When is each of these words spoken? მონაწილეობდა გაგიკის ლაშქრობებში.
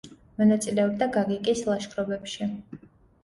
მონაწილეობდა 0.41 1.07
გაგიკის 1.17 1.61
ლაშქრობებში. 1.67 2.47